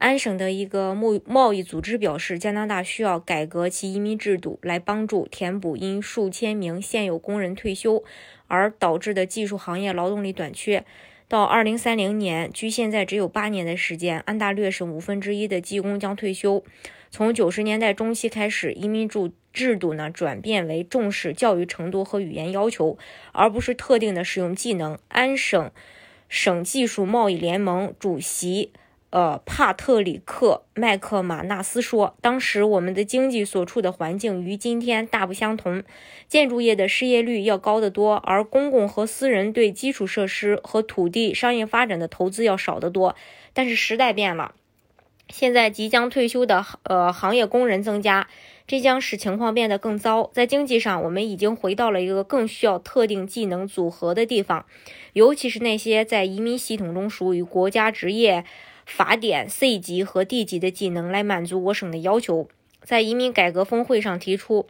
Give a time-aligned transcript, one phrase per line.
[0.00, 8.02] 安省的一个贸贸易组织表示，加拿大需要改革其移民制度，来帮助填补因数千名现有工人退休
[8.46, 10.86] 而导致的技术行业劳动力短缺。
[11.28, 16.64] 到二零三零年，距现在只有八年的时间，安大略省五分之一的技工将退休。
[17.10, 22.96] 从九十年代中期开始，移民制制度呢转变为重视教育程度和语言要求，
[23.32, 24.98] 而不是特定的使用技能。
[25.08, 25.70] 安省
[26.26, 28.72] 省技术贸易联盟主席。
[29.10, 35.82] 呃，帕特里克·麦克马纳斯说：“当时我们的经济所处的环境与今天大不相同，
[36.28, 43.16] 建筑业的失业率要高得多，而公共和私人对基础设施和土地商业发展的投资要少得多。
[43.52, 44.54] 但是时代变了，
[45.28, 48.28] 现在即将退休的呃行业工人增加，
[48.68, 50.30] 这将使情况变得更糟。
[50.32, 54.66] 在经济上，我们已经回到了一个更需要特定技能组合的地方，
[55.14, 58.44] 尤其是那些在移民系统中属于国家职业。”
[58.90, 62.48] 法典 C 级和 D 级的技能来满足我省的要求，
[62.82, 64.66] 在移民改革峰会上提出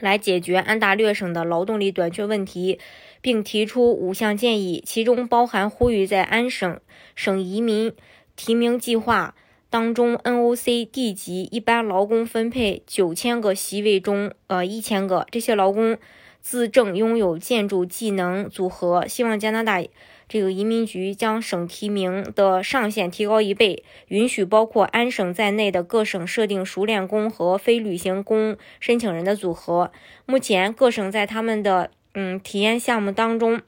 [0.00, 2.80] 来解决安大略省的劳动力短缺问题，
[3.20, 6.80] 并提出五项建议，其中包含呼吁在安省
[7.14, 7.92] 省移民
[8.34, 9.36] 提名计划
[9.70, 15.96] 当中，NOC D 级一般劳工分配九千个席位中，呃一千个这些劳工
[16.44, 19.82] 自证拥有建筑技能组合，希望加拿大。
[20.28, 29.90] 这个移民局将省提名的上限提高一倍，允许包括安省在内的各省设定熟练工和非旅行工申请人的组合。
[30.26, 33.62] 目前，各省在他们的嗯体验项目当中，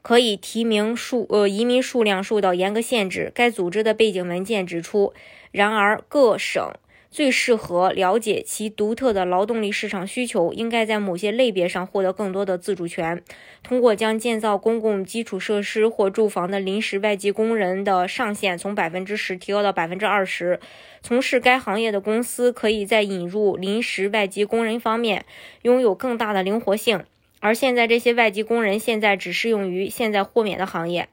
[0.00, 3.30] 可以提名数呃移民数量受到严格限制。
[3.34, 5.12] 该组织的背景文件指出，
[5.50, 6.72] 然而各省。
[7.14, 13.22] 最适合了解其独特的劳动力市场需求，应该在某些类别上获得更多的自主权。
[13.62, 20.58] 通过将建造公共基础设施或住房的临时外籍工人的上限从百分之十提高到百分之二十，
[21.02, 25.24] 从事该行业的公司可以在引入临时外籍工人方面
[25.62, 27.04] 拥有更大的灵活性。
[27.38, 31.08] 而现在，这些外籍工人现在只适用于现在豁免的行业。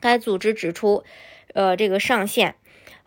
[0.00, 1.04] 该组织指出，
[1.52, 2.54] 呃，这个上限。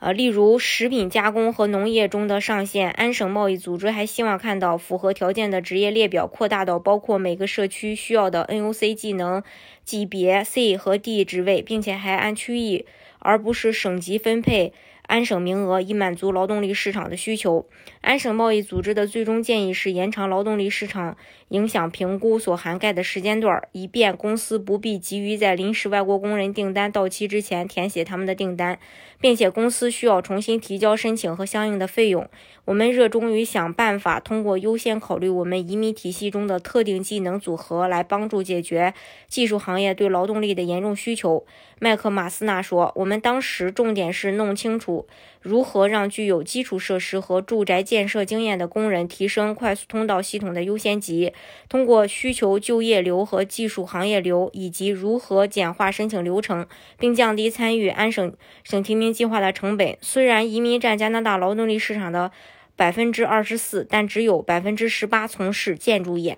[0.01, 9.43] 呃，例如食品加工和农业中的上限，安省贸易组织还希望看到符合条件的职业列表扩大到包括每个社区需要的 NOC 技能
[9.83, 12.87] 级别 C 和 D 职位，并且还按区域
[13.19, 14.73] 而不是省级分配。
[15.11, 17.65] 安省名额以满足劳动力市场的需求。
[17.99, 21.17] 安省贸易组织的最终建议是延长劳动力市场
[21.49, 28.79] 影响评估所涵盖的时间段，以便公司不必急于在临时外国工人订单到期之前填写他们的订单，
[29.19, 32.29] 并且公司需要重新提交申请和相应的费用。
[32.63, 38.93] 我们热衷于想办法，通过优先考虑我们移民体系中的特定技能组合，来帮助解决
[39.27, 41.45] 技术行业对劳动力的严重需求。
[41.79, 45.00] 麦克马斯纳说：“我们当时重点是弄清楚。”
[45.41, 51.33] 如何让具有基础设施和住宅建设经验的工人提升快速通道系统的优先级？
[51.67, 56.67] 通过需求就业流和技术行业流，以及如何简化申请流程，
[56.99, 59.97] 并降低参与安省省提名计划的成本。
[60.01, 62.31] 虽然移民占加拿大劳动力市场的
[62.75, 66.37] 百分之二十四，但只有百分之十八从事建筑业。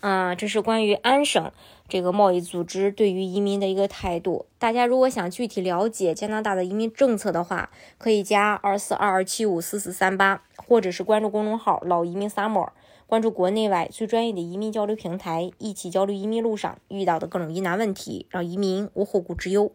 [0.00, 1.50] 啊，这是关于安省
[1.88, 4.46] 这个贸易组织对于移民的一个态度。
[4.58, 12.68] 大家如果想具体了解加拿大的移民政策的话，可以加二四二二七五四四三八，或者是关注公众号“老移民 summer”，
[13.06, 19.72] 关注国内外最专业的移民交流平台，一起交流移民路上遇到的各种疑难问题，让移民无后顾之忧。